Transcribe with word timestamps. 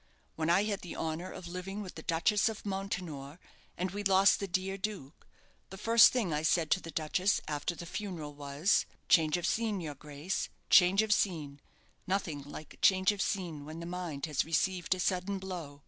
When 0.35 0.49
I 0.49 0.63
had 0.63 0.81
the 0.81 0.95
honour 0.95 1.31
of 1.31 1.47
living 1.47 1.83
with 1.83 1.93
the 1.93 2.01
Duchess 2.01 2.49
of 2.49 2.65
Mountaintour, 2.65 3.39
and 3.77 3.91
we 3.91 4.01
lost 4.03 4.39
the 4.39 4.47
dear 4.47 4.75
duke, 4.75 5.27
the 5.69 5.77
first 5.77 6.11
thing 6.11 6.33
I 6.33 6.41
said 6.41 6.71
to 6.71 6.81
the 6.81 6.89
duchess, 6.89 7.39
after 7.47 7.75
the 7.75 7.85
funeral, 7.85 8.33
was 8.33 8.87
'Change 9.09 9.37
of 9.37 9.45
scene, 9.45 9.79
your 9.79 9.93
grace, 9.93 10.49
change 10.71 11.03
of 11.03 11.13
scene; 11.13 11.61
nothing 12.07 12.41
like 12.41 12.79
change 12.81 13.11
of 13.11 13.21
scene 13.21 13.63
when 13.63 13.79
the 13.79 13.85
mind 13.85 14.25
has 14.25 14.43
received 14.43 14.95
a 14.95 14.99
sudden 14.99 15.37
blow.' 15.37 15.79